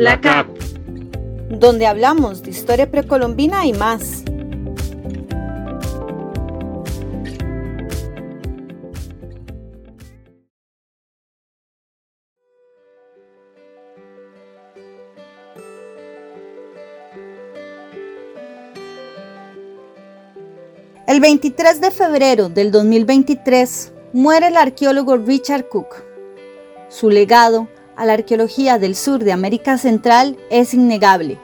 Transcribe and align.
La 0.00 0.18
CAP, 0.18 0.46
donde 1.50 1.86
hablamos 1.86 2.42
de 2.42 2.48
historia 2.48 2.90
precolombina 2.90 3.66
y 3.66 3.74
más. 3.74 4.24
El 21.06 21.20
23 21.20 21.82
de 21.82 21.90
febrero 21.90 22.48
del 22.48 22.70
2023 22.70 23.92
muere 24.14 24.46
el 24.46 24.56
arqueólogo 24.56 25.18
Richard 25.18 25.68
Cook. 25.68 25.96
Su 26.88 27.10
legado 27.10 27.68
a 28.00 28.06
la 28.06 28.14
arqueología 28.14 28.78
del 28.78 28.96
sur 28.96 29.22
de 29.22 29.30
América 29.30 29.76
Central 29.76 30.38
es 30.50 30.72
innegable. 30.72 31.38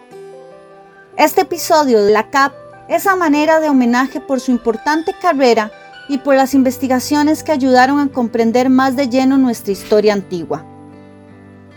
Este 1.19 1.43
episodio 1.43 2.03
de 2.03 2.11
la 2.11 2.31
CAP 2.31 2.55
es 2.89 3.07
a 3.07 3.15
manera 3.15 3.61
de 3.61 3.69
homenaje 3.69 4.21
por 4.23 4.41
su 4.41 4.53
importante 4.53 5.13
carrera 5.21 5.71
y 6.09 6.17
por 6.17 6.35
las 6.35 6.55
investigaciones 6.55 7.45
que 7.45 7.53
ayudaron 7.53 8.01
a 8.01 8.09
comprender 8.09 8.71
más 8.71 8.97
de 8.97 9.11
lleno 9.11 9.37
nuestra 9.37 9.73
historia 9.73 10.15
antigua. 10.15 10.65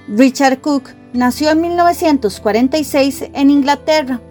Richard 0.08 0.62
Cook 0.62 0.92
nació 1.12 1.50
en 1.50 1.60
1946 1.60 3.32
en 3.34 3.50
Inglaterra. 3.50 4.22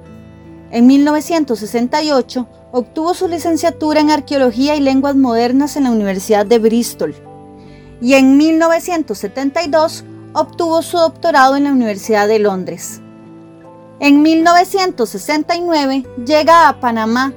En 0.70 0.86
1968 0.86 2.48
obtuvo 2.72 3.12
su 3.12 3.28
licenciatura 3.28 4.00
en 4.00 4.10
Arqueología 4.10 4.76
y 4.76 4.80
Lenguas 4.80 5.14
Modernas 5.14 5.76
en 5.76 5.84
la 5.84 5.90
Universidad 5.90 6.46
de 6.46 6.58
Bristol 6.58 7.14
y 8.00 8.14
en 8.14 8.38
1972 8.38 10.04
obtuvo 10.38 10.82
su 10.82 10.98
doctorado 10.98 11.56
en 11.56 11.64
la 11.64 11.72
Universidad 11.72 12.28
de 12.28 12.38
Londres. 12.38 13.00
En 13.98 14.22
1969 14.22 16.06
llega 16.24 16.68
a 16.68 16.78
Panamá, 16.78 17.32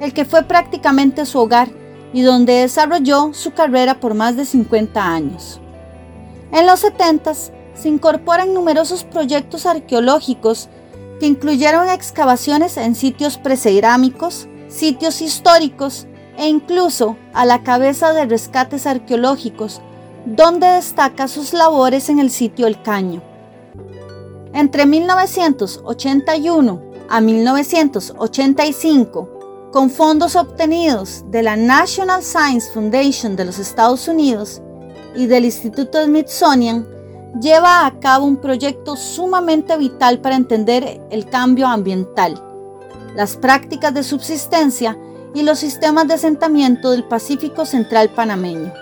el 0.00 0.14
que 0.14 0.24
fue 0.24 0.42
prácticamente 0.44 1.26
su 1.26 1.38
hogar 1.38 1.68
y 2.14 2.22
donde 2.22 2.54
desarrolló 2.54 3.34
su 3.34 3.52
carrera 3.52 4.00
por 4.00 4.14
más 4.14 4.36
de 4.36 4.46
50 4.46 5.06
años. 5.06 5.60
En 6.50 6.66
los 6.66 6.80
70 6.80 7.34
se 7.34 7.88
incorporan 7.88 8.54
numerosos 8.54 9.04
proyectos 9.04 9.66
arqueológicos 9.66 10.70
que 11.20 11.26
incluyeron 11.26 11.90
excavaciones 11.90 12.78
en 12.78 12.94
sitios 12.94 13.36
precerámicos, 13.36 14.48
sitios 14.68 15.20
históricos 15.20 16.06
e 16.38 16.48
incluso 16.48 17.18
a 17.34 17.44
la 17.44 17.62
cabeza 17.62 18.14
de 18.14 18.24
rescates 18.24 18.86
arqueológicos, 18.86 19.82
donde 20.36 20.66
destaca 20.66 21.28
sus 21.28 21.52
labores 21.52 22.08
en 22.08 22.18
el 22.18 22.30
sitio 22.30 22.66
El 22.66 22.82
Caño. 22.82 23.22
Entre 24.52 24.86
1981 24.86 26.82
a 27.08 27.20
1985, 27.20 29.68
con 29.72 29.90
fondos 29.90 30.34
obtenidos 30.36 31.24
de 31.30 31.42
la 31.42 31.56
National 31.56 32.22
Science 32.22 32.70
Foundation 32.72 33.34
de 33.36 33.44
los 33.44 33.58
Estados 33.58 34.08
Unidos 34.08 34.62
y 35.14 35.26
del 35.26 35.44
Instituto 35.44 36.02
Smithsonian, 36.04 36.86
lleva 37.40 37.86
a 37.86 38.00
cabo 38.00 38.26
un 38.26 38.36
proyecto 38.36 38.96
sumamente 38.96 39.76
vital 39.76 40.20
para 40.20 40.36
entender 40.36 41.00
el 41.10 41.26
cambio 41.26 41.66
ambiental 41.66 42.42
las 43.18 43.36
prácticas 43.36 43.92
de 43.94 44.04
subsistencia 44.04 44.96
y 45.34 45.42
los 45.42 45.58
sistemas 45.58 46.06
de 46.06 46.14
asentamiento 46.14 46.92
del 46.92 47.02
Pacífico 47.02 47.66
Central 47.66 48.10
panameño. 48.10 48.72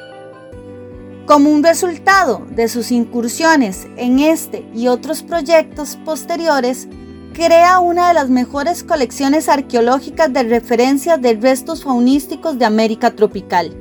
Como 1.26 1.50
un 1.50 1.64
resultado 1.64 2.46
de 2.54 2.68
sus 2.68 2.92
incursiones 2.92 3.88
en 3.96 4.20
este 4.20 4.64
y 4.72 4.86
otros 4.86 5.24
proyectos 5.24 5.98
posteriores, 6.04 6.86
crea 7.34 7.80
una 7.80 8.06
de 8.08 8.14
las 8.14 8.30
mejores 8.30 8.84
colecciones 8.84 9.48
arqueológicas 9.48 10.32
de 10.32 10.44
referencia 10.44 11.16
de 11.16 11.34
restos 11.34 11.82
faunísticos 11.82 12.60
de 12.60 12.64
América 12.64 13.10
tropical. 13.10 13.76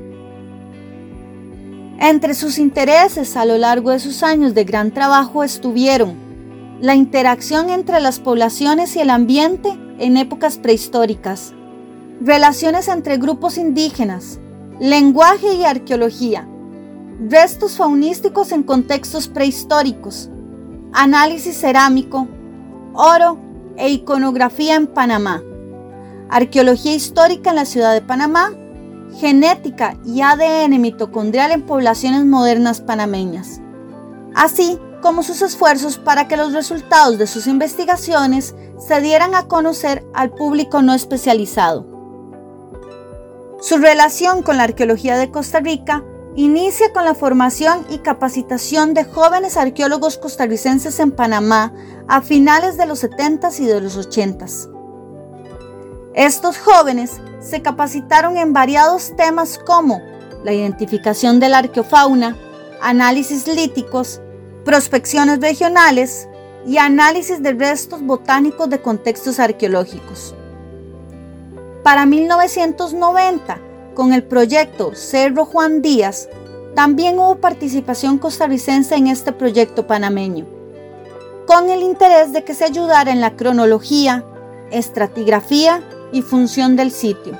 Entre 2.00 2.34
sus 2.34 2.58
intereses 2.58 3.36
a 3.36 3.44
lo 3.44 3.56
largo 3.58 3.92
de 3.92 4.00
sus 4.00 4.24
años 4.24 4.52
de 4.52 4.64
gran 4.64 4.90
trabajo 4.90 5.44
estuvieron 5.44 6.16
la 6.80 6.96
interacción 6.96 7.70
entre 7.70 8.00
las 8.00 8.18
poblaciones 8.18 8.96
y 8.96 9.00
el 9.00 9.08
ambiente 9.08 9.68
en 10.00 10.16
épocas 10.16 10.58
prehistóricas, 10.58 11.54
relaciones 12.20 12.88
entre 12.88 13.18
grupos 13.18 13.56
indígenas, 13.56 14.40
lenguaje 14.80 15.54
y 15.54 15.64
arqueología, 15.64 16.48
restos 17.20 17.76
faunísticos 17.76 18.52
en 18.52 18.62
contextos 18.62 19.28
prehistóricos, 19.28 20.30
análisis 20.92 21.56
cerámico, 21.56 22.28
oro 22.92 23.38
e 23.76 23.88
iconografía 23.90 24.74
en 24.74 24.86
Panamá, 24.86 25.42
arqueología 26.28 26.94
histórica 26.94 27.50
en 27.50 27.56
la 27.56 27.64
ciudad 27.64 27.94
de 27.94 28.02
Panamá, 28.02 28.52
genética 29.18 29.96
y 30.04 30.20
ADN 30.20 30.80
mitocondrial 30.80 31.52
en 31.52 31.62
poblaciones 31.62 32.24
modernas 32.24 32.80
panameñas, 32.80 33.60
así 34.34 34.78
como 35.00 35.22
sus 35.22 35.40
esfuerzos 35.42 35.98
para 35.98 36.28
que 36.28 36.36
los 36.36 36.52
resultados 36.52 37.16
de 37.16 37.26
sus 37.26 37.46
investigaciones 37.46 38.54
se 38.78 39.00
dieran 39.00 39.34
a 39.34 39.46
conocer 39.46 40.04
al 40.14 40.30
público 40.30 40.82
no 40.82 40.94
especializado. 40.94 41.86
Su 43.60 43.78
relación 43.78 44.42
con 44.42 44.58
la 44.58 44.64
arqueología 44.64 45.16
de 45.16 45.30
Costa 45.30 45.60
Rica 45.60 46.04
inicia 46.36 46.92
con 46.92 47.04
la 47.04 47.14
formación 47.14 47.84
y 47.90 47.98
capacitación 47.98 48.94
de 48.94 49.04
jóvenes 49.04 49.56
arqueólogos 49.56 50.18
costarricenses 50.18 51.00
en 51.00 51.10
Panamá 51.10 51.72
a 52.06 52.22
finales 52.22 52.76
de 52.76 52.86
los 52.86 53.02
70s 53.02 53.58
y 53.58 53.66
de 53.66 53.80
los 53.80 53.98
80s. 53.98 54.70
Estos 56.14 56.58
jóvenes 56.58 57.20
se 57.40 57.62
capacitaron 57.62 58.36
en 58.36 58.52
variados 58.52 59.14
temas 59.16 59.58
como 59.58 60.00
la 60.44 60.52
identificación 60.52 61.40
de 61.40 61.48
la 61.48 61.58
arqueofauna, 61.58 62.36
análisis 62.80 63.48
líticos, 63.48 64.20
prospecciones 64.64 65.40
regionales, 65.40 66.28
y 66.66 66.78
análisis 66.78 67.42
de 67.42 67.52
restos 67.52 68.02
botánicos 68.02 68.68
de 68.68 68.80
contextos 68.80 69.38
arqueológicos. 69.38 70.34
Para 71.84 72.04
1990, 72.06 73.60
con 73.96 74.12
el 74.12 74.22
proyecto 74.22 74.94
Cerro 74.94 75.46
Juan 75.46 75.82
Díaz, 75.82 76.28
también 76.76 77.18
hubo 77.18 77.38
participación 77.38 78.18
costarricense 78.18 78.94
en 78.94 79.08
este 79.08 79.32
proyecto 79.32 79.86
panameño, 79.86 80.46
con 81.46 81.70
el 81.70 81.82
interés 81.82 82.32
de 82.32 82.44
que 82.44 82.54
se 82.54 82.66
ayudara 82.66 83.10
en 83.10 83.22
la 83.22 83.34
cronología, 83.34 84.24
estratigrafía 84.70 85.82
y 86.12 86.20
función 86.20 86.76
del 86.76 86.92
sitio. 86.92 87.36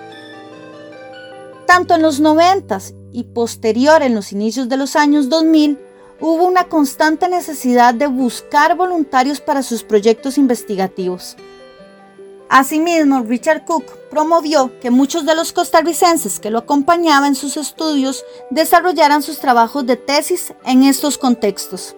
Tanto 1.67 1.95
en 1.95 2.03
los 2.03 2.21
90 2.21 2.79
y 3.13 3.25
posterior 3.25 4.03
en 4.03 4.15
los 4.15 4.33
inicios 4.33 4.69
de 4.71 4.79
los 4.79 4.97
años 4.97 5.29
2000, 5.29 5.79
hubo 6.21 6.47
una 6.47 6.65
constante 6.65 7.29
necesidad 7.29 7.93
de 7.93 8.07
buscar 8.07 8.77
voluntarios 8.77 9.43
para 9.43 9.63
sus 9.63 9.83
proyectos 9.83 10.39
investigativos. 10.39 11.37
Asimismo, 12.49 13.23
Richard 13.23 13.65
Cook 13.65 13.85
promovió 14.09 14.79
que 14.81 14.91
muchos 14.91 15.27
de 15.27 15.35
los 15.35 15.53
costarricenses 15.53 16.39
que 16.39 16.51
lo 16.51 16.59
acompañaban 16.59 17.31
en 17.31 17.35
sus 17.35 17.57
estudios 17.57 18.25
desarrollaran 18.51 19.23
sus 19.23 19.41
trabajos 19.41 19.85
de 19.85 19.97
tesis 19.97 20.55
en 20.65 20.85
estos 20.85 21.19
contextos. 21.19 21.97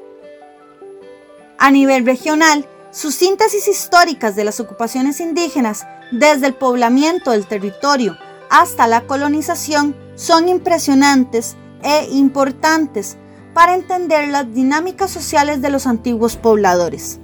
A 1.59 1.71
nivel 1.71 2.07
regional, 2.07 2.67
sus 2.91 3.15
síntesis 3.15 3.69
históricas 3.69 4.37
de 4.37 4.45
las 4.45 4.59
ocupaciones 4.61 5.21
indígenas, 5.21 5.87
desde 6.13 6.47
el 6.47 6.55
poblamiento 6.55 7.33
del 7.33 7.47
territorio 7.47 8.17
hasta 8.49 8.87
la 8.87 9.03
colonización, 9.03 9.95
son 10.15 10.49
impresionantes 10.49 11.57
e 11.83 12.09
importantes 12.11 13.19
para 13.53 13.75
entender 13.75 14.29
las 14.29 14.53
dinámicas 14.55 15.11
sociales 15.11 15.61
de 15.61 15.69
los 15.69 15.87
antiguos 15.87 16.37
pobladores. 16.37 17.21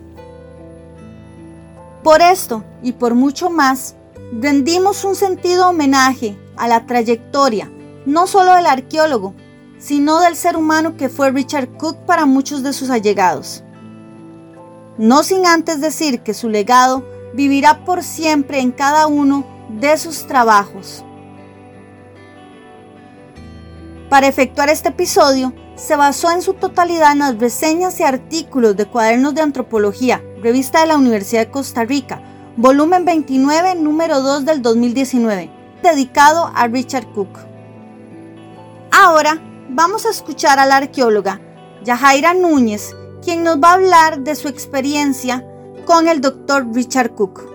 Por 2.05 2.21
esto 2.21 2.63
y 2.83 2.93
por 2.93 3.15
mucho 3.15 3.49
más, 3.49 3.97
rendimos 4.31 5.05
un 5.05 5.15
sentido 5.15 5.71
homenaje 5.71 6.37
a 6.55 6.69
la 6.69 6.85
trayectoria, 6.85 7.73
no 8.05 8.27
solo 8.27 8.55
del 8.55 8.67
arqueólogo, 8.67 9.35
sino 9.79 10.21
del 10.21 10.37
ser 10.37 10.59
humano 10.59 10.99
que 10.99 11.09
fue 11.09 11.31
Richard 11.31 11.79
Cook 11.79 11.97
para 12.05 12.27
muchos 12.27 12.63
de 12.63 12.75
sus 12.75 12.91
allegados. 12.91 13.65
No 14.99 15.23
sin 15.23 15.47
antes 15.47 15.81
decir 15.81 16.21
que 16.21 16.35
su 16.35 16.51
legado 16.51 17.07
vivirá 17.33 17.87
por 17.87 18.03
siempre 18.03 18.61
en 18.61 18.71
cada 18.71 19.07
uno 19.07 19.47
de 19.81 19.97
sus 19.97 20.27
trabajos. 20.27 21.03
Para 24.11 24.27
efectuar 24.27 24.69
este 24.69 24.91
episodio, 24.91 25.55
se 25.75 25.97
basó 25.97 26.31
en 26.31 26.43
su 26.43 26.53
totalidad 26.53 27.13
en 27.13 27.21
las 27.21 27.39
reseñas 27.39 27.99
y 27.99 28.03
artículos 28.03 28.77
de 28.77 28.85
cuadernos 28.85 29.35
de 29.35 29.41
antropología, 29.41 30.23
revista 30.45 30.83
de 30.83 30.89
la 30.89 30.99
Universidad 30.99 31.47
de 31.47 31.51
Costa 31.51 31.87
Rica, 31.87 32.21
volumen 32.59 33.07
29, 33.07 33.77
número 33.77 34.21
2 34.21 34.45
del 34.45 34.61
2019, 34.61 35.51
dedicado 35.83 36.53
a 36.55 36.67
Richard 36.69 37.11
Cook. 37.15 37.39
Ahora 38.91 39.41
vamos 39.71 40.05
a 40.05 40.11
escuchar 40.11 40.59
a 40.59 40.67
la 40.67 40.77
arqueóloga 40.77 41.41
Yajaira 41.83 42.35
Núñez, 42.35 42.95
quien 43.23 43.43
nos 43.43 43.57
va 43.57 43.71
a 43.71 43.75
hablar 43.77 44.21
de 44.21 44.35
su 44.35 44.49
experiencia 44.49 45.43
con 45.87 46.09
el 46.09 46.21
doctor 46.21 46.67
Richard 46.75 47.15
Cook. 47.15 47.54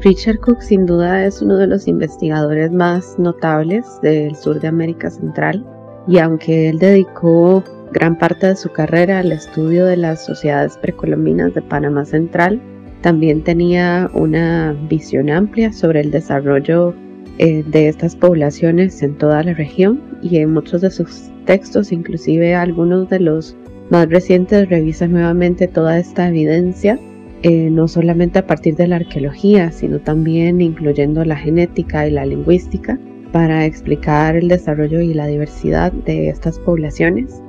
Richard 0.00 0.40
Cook 0.40 0.60
sin 0.60 0.86
duda 0.86 1.24
es 1.24 1.40
uno 1.40 1.56
de 1.56 1.68
los 1.68 1.86
investigadores 1.86 2.72
más 2.72 3.16
notables 3.16 3.86
del 4.02 4.34
sur 4.34 4.60
de 4.60 4.66
América 4.66 5.08
Central 5.08 5.64
y 6.08 6.18
aunque 6.18 6.68
él 6.68 6.80
dedicó 6.80 7.62
gran 7.92 8.18
parte 8.18 8.48
de 8.48 8.56
su 8.56 8.72
carrera 8.72 9.20
al 9.20 9.30
estudio 9.30 9.86
de 9.86 9.96
las 9.96 10.24
sociedades 10.24 10.76
precolombinas 10.78 11.54
de 11.54 11.62
Panamá 11.62 12.04
Central, 12.04 12.60
también 13.02 13.44
tenía 13.44 14.10
una 14.14 14.76
visión 14.88 15.30
amplia 15.30 15.72
sobre 15.72 16.00
el 16.00 16.10
desarrollo 16.10 16.92
eh, 17.38 17.62
de 17.64 17.86
estas 17.86 18.16
poblaciones 18.16 19.00
en 19.00 19.16
toda 19.16 19.44
la 19.44 19.54
región 19.54 20.02
y 20.22 20.38
en 20.38 20.52
muchos 20.52 20.80
de 20.80 20.90
sus 20.90 21.30
textos, 21.44 21.92
inclusive 21.92 22.56
algunos 22.56 23.08
de 23.10 23.20
los 23.20 23.56
más 23.90 24.08
recientes, 24.08 24.68
revisan 24.68 25.12
nuevamente 25.12 25.68
toda 25.68 25.98
esta 26.00 26.26
evidencia 26.26 26.98
eh, 27.46 27.68
no 27.70 27.88
solamente 27.88 28.38
a 28.38 28.46
partir 28.46 28.74
de 28.74 28.88
la 28.88 28.96
arqueología, 28.96 29.70
sino 29.70 30.00
también 30.00 30.62
incluyendo 30.62 31.22
la 31.26 31.36
genética 31.36 32.06
y 32.06 32.10
la 32.10 32.24
lingüística 32.24 32.98
para 33.32 33.66
explicar 33.66 34.34
el 34.34 34.48
desarrollo 34.48 35.02
y 35.02 35.12
la 35.12 35.26
diversidad 35.26 35.92
de 35.92 36.30
estas 36.30 36.58
poblaciones. 36.58 37.42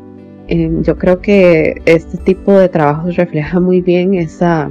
Em, 0.49 0.83
yo 0.83 0.97
creo 0.97 1.21
que 1.21 1.81
este 1.85 2.17
tipo 2.17 2.59
de 2.59 2.67
trabajos 2.67 3.15
refleja 3.15 3.61
muy 3.61 3.79
bien 3.79 4.15
esa, 4.15 4.69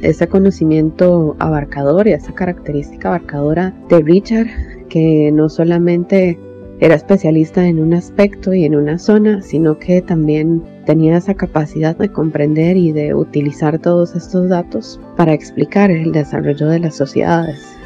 ese 0.00 0.26
conocimiento 0.26 1.36
abarcador 1.38 2.08
y 2.08 2.12
esa 2.12 2.32
característica 2.32 3.08
abarcadora 3.08 3.74
de 3.90 4.00
Richard, 4.00 4.48
que 4.88 5.30
no 5.34 5.50
solamente 5.50 6.38
era 6.80 6.94
especialista 6.94 7.66
en 7.66 7.78
un 7.78 7.92
aspecto 7.92 8.54
y 8.54 8.64
en 8.64 8.74
una 8.74 8.98
zona, 8.98 9.42
sino 9.42 9.78
que 9.78 10.00
también 10.00 10.62
tenía 10.86 11.18
esa 11.18 11.34
capacidad 11.34 11.94
de 11.94 12.10
comprender 12.10 12.78
y 12.78 12.90
de 12.90 13.14
utilizar 13.14 13.78
todos 13.78 14.16
estos 14.16 14.48
datos 14.48 14.98
para 15.16 15.34
explicar 15.34 15.90
el 15.90 16.10
desarrollo 16.10 16.68
de 16.68 16.80
las 16.80 16.96
sociedades. 16.96 17.76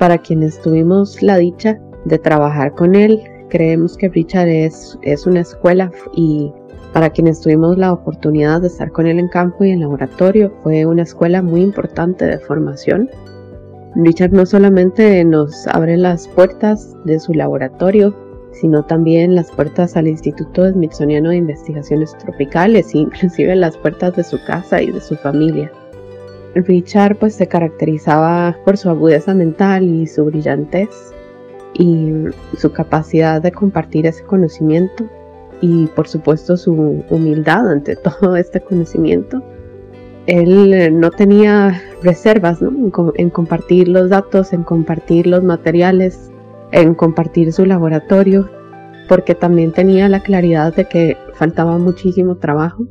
Para 0.00 0.18
quienes 0.18 0.60
tuvimos 0.60 1.22
la 1.22 1.36
dicha 1.36 1.78
de 2.04 2.18
trabajar 2.18 2.72
con 2.74 2.96
él, 2.96 3.20
creemos 3.48 3.96
que 3.96 4.08
Richard 4.08 4.48
es, 4.48 4.98
es 5.02 5.26
una 5.26 5.40
escuela 5.40 5.92
y 6.16 6.52
para 6.92 7.10
quienes 7.10 7.40
tuvimos 7.40 7.78
la 7.78 7.92
oportunidad 7.92 8.60
de 8.60 8.66
estar 8.66 8.90
con 8.90 9.06
él 9.06 9.20
en 9.20 9.28
campo 9.28 9.64
y 9.64 9.70
en 9.70 9.80
laboratorio, 9.80 10.52
fue 10.64 10.84
una 10.84 11.02
escuela 11.02 11.42
muy 11.42 11.60
importante 11.60 12.24
de 12.24 12.38
formación 12.38 13.08
Richard 13.96 14.32
no 14.32 14.46
solamente 14.46 15.24
nos 15.24 15.66
abre 15.66 15.96
las 15.96 16.28
puertas 16.28 16.96
de 17.04 17.18
su 17.18 17.34
laboratorio, 17.34 18.14
sino 18.52 18.84
también 18.84 19.34
las 19.34 19.50
puertas 19.50 19.96
al 19.96 20.06
Instituto 20.06 20.70
Smithsoniano 20.70 21.30
de 21.30 21.36
Investigaciones 21.36 22.16
Tropicales 22.18 22.94
inclusive 22.94 23.56
las 23.56 23.76
puertas 23.76 24.14
de 24.14 24.24
su 24.24 24.42
casa 24.44 24.80
y 24.80 24.92
de 24.92 25.00
su 25.00 25.16
familia. 25.16 25.72
Richard 26.54 27.16
pues 27.16 27.34
se 27.34 27.46
caracterizaba 27.46 28.56
por 28.64 28.76
su 28.76 28.90
agudeza 28.90 29.34
mental 29.34 29.84
y 29.84 30.06
su 30.06 30.24
brillantez 30.24 30.88
y 31.74 32.12
su 32.58 32.72
capacidad 32.72 33.40
de 33.40 33.52
compartir 33.52 34.06
ese 34.06 34.24
conocimiento 34.24 35.04
y 35.60 35.86
por 35.88 36.08
supuesto 36.08 36.56
su 36.56 37.04
humildad 37.10 37.70
ante 37.70 37.96
todo 38.20 38.36
este 38.36 38.60
conocimiento 38.60 39.42
él 40.26 40.72
eh, 40.74 40.90
no 40.90 41.10
tenía 41.10 41.82
reservas 42.02 42.60
En, 42.62 43.30
compartir 43.30 43.88
los 43.88 44.10
datos, 44.10 44.52
en 44.52 44.62
compartir 44.62 45.26
los 45.26 45.42
materiales, 45.42 46.30
en 46.72 46.94
compartir 46.94 47.52
su 47.52 47.66
laboratorio, 47.66 48.48
porque 49.08 49.34
también 49.34 49.72
tenía 49.72 50.08
la 50.08 50.20
claridad 50.20 50.74
de 50.74 50.84
que 50.84 51.16
faltaba 51.34 51.78
muchísimo 51.78 52.36
trabajo, 52.36 52.86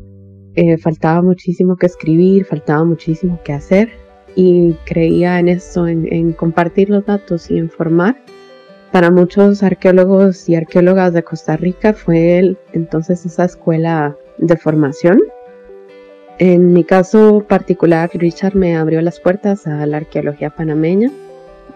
eh, 0.55 0.77
faltaba 0.77 1.21
muchísimo 1.21 1.77
que 1.77 1.85
escribir, 1.85 2.45
faltaba 2.45 2.83
muchísimo 2.83 3.39
que 3.43 3.53
hacer 3.53 3.89
y 4.35 4.73
creía 4.85 5.39
en 5.39 5.47
eso, 5.47 5.87
en, 5.87 6.11
en 6.11 6.33
compartir 6.33 6.89
los 6.89 7.05
datos 7.05 7.49
y 7.49 7.57
informar. 7.57 8.17
Para 8.91 9.11
muchos 9.11 9.61
arqueólogos 9.61 10.49
y 10.49 10.55
arqueólogas 10.55 11.13
de 11.13 11.23
Costa 11.23 11.55
Rica 11.57 11.93
fue 11.93 12.57
entonces 12.73 13.25
esa 13.25 13.45
escuela 13.45 14.17
de 14.39 14.57
formación 14.57 15.19
en 16.39 16.71
mi 16.71 16.85
caso 16.85 17.43
particular, 17.47 18.09
Richard 18.13 18.55
me 18.55 18.77
abrió 18.77 19.01
las 19.01 19.19
puertas 19.19 19.67
a 19.67 19.85
la 19.85 19.97
arqueología 19.97 20.49
panameña. 20.49 21.11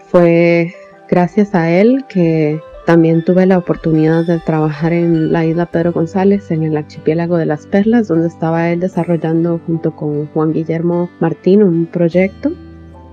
Fue 0.08 0.74
gracias 1.08 1.54
a 1.54 1.70
él 1.70 2.04
que 2.08 2.58
también 2.86 3.24
tuve 3.24 3.44
la 3.44 3.58
oportunidad 3.58 4.24
de 4.26 4.38
trabajar 4.40 4.94
en 4.94 5.32
la 5.32 5.44
isla 5.44 5.66
Pedro 5.66 5.92
González, 5.92 6.50
en 6.50 6.62
el 6.62 6.78
archipiélago 6.78 7.36
de 7.36 7.44
las 7.44 7.66
Perlas, 7.66 8.08
donde 8.08 8.28
estaba 8.28 8.70
él 8.70 8.80
desarrollando 8.80 9.60
junto 9.66 9.94
con 9.94 10.26
Juan 10.28 10.52
Guillermo 10.52 11.10
Martín 11.20 11.62
un 11.62 11.84
proyecto. 11.84 12.50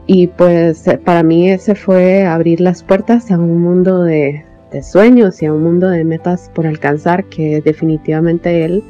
Y 0.08 0.28
pues 0.28 0.86
para 1.04 1.22
mí 1.22 1.50
ese 1.50 1.76
fue 1.76 2.26
abrir 2.26 2.62
las 2.62 2.82
puertas 2.82 3.30
a 3.30 3.38
un 3.38 3.62
mundo 3.62 4.04
de, 4.04 4.46
de 4.72 4.84
sueños 4.84 5.42
y 5.42 5.48
a 5.48 5.54
un 5.54 5.64
mundo 5.64 5.90
de 5.90 6.06
metas 6.06 6.50
por 6.56 6.66
alcanzar 6.66 7.26
que 7.26 7.62
definitivamente 7.62 8.64
él 8.64 8.84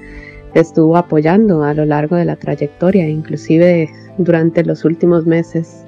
estuvo 0.53 0.97
apoyando 0.97 1.63
a 1.63 1.73
lo 1.73 1.85
largo 1.85 2.15
de 2.15 2.25
la 2.25 2.35
trayectoria, 2.35 3.07
inclusive 3.07 3.89
durante 4.17 4.63
los 4.63 4.85
últimos 4.85 5.25
meses 5.25 5.85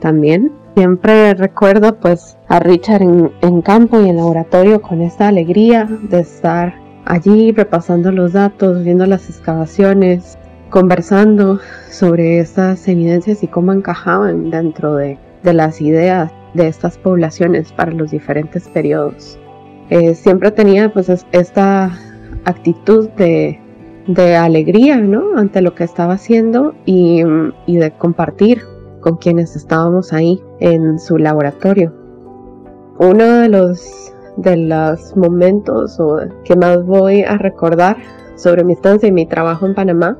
también. 0.00 0.52
Siempre 0.76 1.32
recuerdo 1.34 1.98
pues 1.98 2.36
a 2.48 2.60
Richard 2.60 3.02
en, 3.02 3.62
campo 3.62 4.00
y 4.00 4.10
en 4.10 4.16
laboratorio 4.16 4.82
con 4.82 5.00
esta 5.00 5.28
alegría 5.28 5.88
de 6.10 6.20
estar 6.20 6.74
allí 7.06 7.52
repasando 7.52 8.12
los 8.12 8.34
datos, 8.34 8.84
viendo 8.84 9.06
las 9.06 9.30
excavaciones, 9.30 10.36
conversando 10.68 11.60
sobre 11.88 12.40
estas 12.40 12.86
evidencias 12.88 13.42
y 13.42 13.46
cómo 13.46 13.72
encajaban 13.72 14.50
dentro 14.50 14.96
de, 14.96 15.18
las 15.42 15.80
ideas 15.80 16.32
de 16.54 16.66
estas 16.66 16.98
poblaciones 16.98 17.72
para 17.72 17.92
los 17.92 18.10
diferentes 18.10 18.68
periodos. 18.68 19.38
Eh, 19.90 20.14
siempre 20.14 20.50
tenía 20.50 20.92
pues 20.92 21.08
esta 21.30 21.96
actitud 22.44 23.08
de, 23.10 23.60
de 24.06 24.36
alegría, 24.36 24.98
¿no? 24.98 25.36
Ante 25.36 25.60
lo 25.60 25.74
que 25.74 25.84
estaba 25.84 26.14
haciendo 26.14 26.74
y, 26.84 27.22
de 27.66 27.92
compartir 27.98 28.62
con 29.00 29.16
quienes 29.16 29.56
estábamos 29.56 30.12
ahí 30.12 30.40
en 30.60 30.98
su 30.98 31.18
laboratorio. 31.18 31.92
Uno 32.98 33.24
de 33.24 33.48
los, 33.48 34.12
de 34.36 34.56
los 34.56 35.16
momentos 35.16 35.98
que 36.44 36.56
más 36.56 36.84
voy 36.84 37.22
a 37.22 37.36
recordar 37.36 37.96
sobre 38.36 38.64
mi 38.64 38.74
estancia 38.74 39.08
y 39.08 39.12
mi 39.12 39.26
trabajo 39.26 39.66
en 39.66 39.74
Panamá 39.74 40.18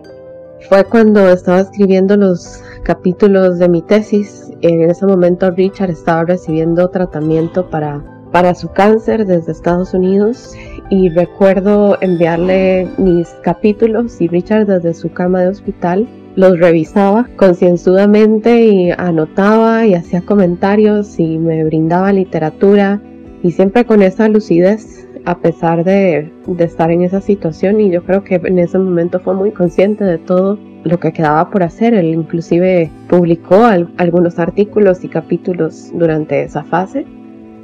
fue 0.68 0.84
cuando 0.84 1.28
estaba 1.28 1.60
escribiendo 1.60 2.16
los 2.16 2.62
capítulos 2.82 3.58
de 3.58 3.68
mi 3.68 3.82
tesis. 3.82 4.50
En 4.62 4.82
ese 4.82 5.06
momento 5.06 5.50
Richard 5.50 5.90
estaba 5.90 6.24
recibiendo 6.24 6.88
tratamiento 6.88 7.68
para, 7.68 8.02
para 8.32 8.54
su 8.54 8.68
cáncer 8.68 9.26
desde 9.26 9.52
Estados 9.52 9.94
Unidos 9.94 10.54
y 10.88 11.08
recuerdo 11.08 11.98
enviarle 12.00 12.88
mis 12.98 13.28
capítulos 13.42 14.20
y 14.20 14.28
Richard 14.28 14.66
desde 14.66 14.94
su 14.94 15.10
cama 15.10 15.40
de 15.40 15.48
hospital 15.48 16.06
los 16.36 16.58
revisaba 16.58 17.28
concienzudamente 17.36 18.66
y 18.66 18.90
anotaba 18.90 19.86
y 19.86 19.94
hacía 19.94 20.20
comentarios 20.20 21.18
y 21.18 21.38
me 21.38 21.64
brindaba 21.64 22.12
literatura 22.12 23.00
y 23.42 23.50
siempre 23.50 23.84
con 23.84 24.02
esa 24.02 24.28
lucidez 24.28 25.08
a 25.24 25.38
pesar 25.38 25.82
de, 25.82 26.30
de, 26.46 26.64
estar 26.64 26.90
en 26.92 27.02
esa 27.02 27.20
situación 27.20 27.80
y 27.80 27.90
yo 27.90 28.04
creo 28.04 28.22
que 28.22 28.36
en 28.36 28.58
ese 28.60 28.78
momento 28.78 29.18
fue 29.18 29.34
muy 29.34 29.50
consciente 29.50 30.04
de 30.04 30.18
todo 30.18 30.56
lo 30.84 31.00
que 31.00 31.12
quedaba 31.12 31.50
por 31.50 31.64
hacer. 31.64 31.94
Él 31.94 32.14
inclusive 32.14 32.92
publicó 33.08 33.64
algunos 33.64 34.38
artículos 34.38 35.02
y 35.02 35.08
capítulos 35.08 35.90
durante 35.92 36.42
esa 36.42 36.62
fase 36.62 37.06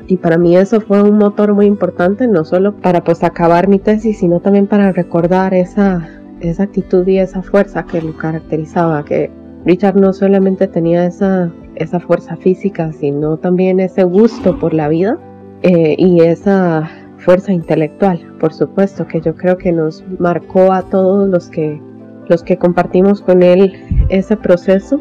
y 0.07 0.17
para 0.17 0.39
mí 0.39 0.57
eso 0.57 0.81
fue 0.81 1.03
un 1.03 1.19
motor 1.19 1.55
muy 1.55 1.67
importante, 1.67 2.27
no 2.27 2.45
solo 2.45 2.77
para 2.77 3.03
pues 3.05 3.23
acabar 3.23 3.69
mi 3.69 3.79
tesis, 3.79 4.19
sino 4.19 4.41
también 4.41 4.67
para 4.67 4.93
recordar 4.93 5.55
esa, 5.55 6.09
esa 6.41 6.65
actitud 6.65 7.07
y 7.07 7.19
esa 7.19 7.43
fuerza 7.43 7.85
que 7.85 8.03
lo 8.03 8.17
caracterizaba, 8.17 9.05
que 9.05 9.31
Richard 9.65 9.97
no 9.97 10.13
solamente 10.13 10.67
tenía 10.67 11.07
esa, 11.07 11.53
esa 11.77 12.01
fuerza 12.01 12.37
física, 12.37 12.93
sino 12.93 13.37
también 13.37 13.81
ese 13.81 14.05
gusto 14.05 14.59
por 14.59 14.75
la 14.75 14.89
vida 14.89 15.19
eh, 15.63 15.95
y 15.97 16.21
esa 16.21 16.91
fuerza 17.19 17.53
intelectual, 17.53 18.21
por 18.41 18.53
supuesto, 18.53 19.07
que 19.07 19.21
yo 19.21 19.35
creo 19.37 19.57
que 19.57 19.73
nos 19.73 20.05
marcó 20.19 20.73
a 20.73 20.83
todos 20.83 21.29
los 21.29 21.49
que, 21.49 21.81
los 22.29 22.43
que 22.43 22.59
compartimos 22.59 23.21
con 23.23 23.43
él 23.43 23.73
ese 24.09 24.37
proceso 24.37 25.01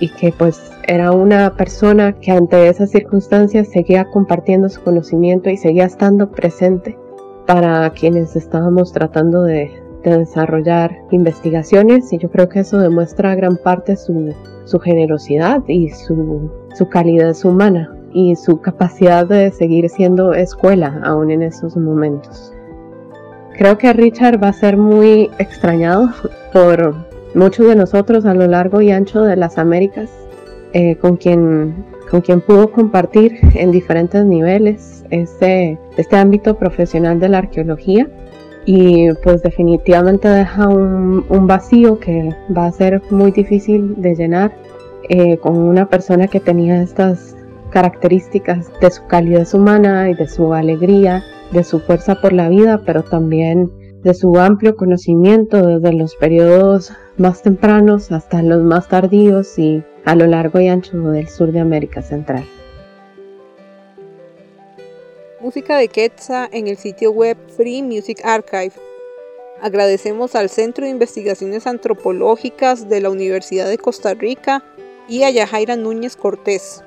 y 0.00 0.08
que 0.08 0.32
pues 0.32 0.71
era 0.86 1.12
una 1.12 1.54
persona 1.54 2.12
que 2.12 2.32
ante 2.32 2.68
esas 2.68 2.90
circunstancias 2.90 3.68
seguía 3.68 4.04
compartiendo 4.04 4.68
su 4.68 4.82
conocimiento 4.82 5.50
y 5.50 5.56
seguía 5.56 5.84
estando 5.84 6.30
presente 6.30 6.98
para 7.46 7.90
quienes 7.90 8.36
estábamos 8.36 8.92
tratando 8.92 9.42
de, 9.42 9.70
de 10.04 10.18
desarrollar 10.18 10.96
investigaciones 11.10 12.12
y 12.12 12.18
yo 12.18 12.30
creo 12.30 12.48
que 12.48 12.60
eso 12.60 12.78
demuestra 12.78 13.34
gran 13.34 13.56
parte 13.56 13.96
su, 13.96 14.34
su 14.64 14.78
generosidad 14.78 15.62
y 15.66 15.90
su, 15.90 16.50
su 16.74 16.88
calidez 16.88 17.44
humana 17.44 17.94
y 18.12 18.36
su 18.36 18.60
capacidad 18.60 19.26
de 19.26 19.50
seguir 19.52 19.88
siendo 19.88 20.34
escuela 20.34 21.00
aún 21.04 21.30
en 21.30 21.42
esos 21.42 21.76
momentos. 21.76 22.52
Creo 23.56 23.78
que 23.78 23.92
Richard 23.92 24.42
va 24.42 24.48
a 24.48 24.52
ser 24.52 24.76
muy 24.76 25.30
extrañado 25.38 26.10
por 26.52 26.94
muchos 27.34 27.66
de 27.66 27.76
nosotros 27.76 28.24
a 28.24 28.34
lo 28.34 28.46
largo 28.46 28.80
y 28.80 28.90
ancho 28.90 29.22
de 29.22 29.36
las 29.36 29.58
Américas, 29.58 30.10
eh, 30.72 30.96
con, 30.96 31.16
quien, 31.16 31.84
con 32.10 32.20
quien 32.20 32.40
pudo 32.40 32.70
compartir 32.70 33.38
en 33.54 33.70
diferentes 33.70 34.24
niveles 34.24 35.04
este, 35.10 35.78
este 35.96 36.16
ámbito 36.16 36.56
profesional 36.56 37.20
de 37.20 37.28
la 37.28 37.38
arqueología. 37.38 38.08
Y 38.64 39.12
pues 39.24 39.42
definitivamente 39.42 40.28
deja 40.28 40.68
un, 40.68 41.24
un, 41.28 41.46
vacío 41.48 41.98
que 41.98 42.30
va 42.56 42.66
a 42.66 42.72
ser 42.72 43.02
muy 43.10 43.32
difícil 43.32 44.00
de 44.00 44.14
llenar 44.14 44.52
eh, 45.08 45.36
con 45.38 45.56
una 45.56 45.88
persona 45.88 46.28
que 46.28 46.38
tenía 46.38 46.80
estas 46.80 47.36
características 47.70 48.70
de 48.80 48.90
su 48.90 49.04
calidez 49.08 49.52
humana 49.52 50.08
y 50.10 50.14
de 50.14 50.28
su 50.28 50.54
alegría, 50.54 51.24
de 51.50 51.64
su 51.64 51.80
fuerza 51.80 52.20
por 52.20 52.32
la 52.32 52.48
vida, 52.48 52.82
pero 52.86 53.02
también 53.02 53.72
de 54.02 54.14
su 54.14 54.36
amplio 54.38 54.76
conocimiento 54.76 55.64
desde 55.64 55.92
los 55.92 56.16
periodos 56.16 56.92
más 57.18 57.42
tempranos 57.42 58.10
hasta 58.10 58.42
los 58.42 58.62
más 58.62 58.88
tardíos 58.88 59.58
y 59.58 59.82
a 60.04 60.16
lo 60.16 60.26
largo 60.26 60.60
y 60.60 60.68
ancho 60.68 60.98
del 60.98 61.28
sur 61.28 61.52
de 61.52 61.60
América 61.60 62.02
Central. 62.02 62.44
Música 65.40 65.76
de 65.76 65.88
Quetzal 65.88 66.48
en 66.52 66.68
el 66.68 66.76
sitio 66.76 67.12
web 67.12 67.36
Free 67.56 67.82
Music 67.82 68.20
Archive. 68.24 68.72
Agradecemos 69.60 70.34
al 70.34 70.48
Centro 70.48 70.84
de 70.84 70.90
Investigaciones 70.90 71.66
Antropológicas 71.66 72.88
de 72.88 73.00
la 73.00 73.10
Universidad 73.10 73.68
de 73.68 73.78
Costa 73.78 74.14
Rica 74.14 74.64
y 75.08 75.22
a 75.22 75.30
Yajaira 75.30 75.76
Núñez 75.76 76.16
Cortés. 76.16 76.82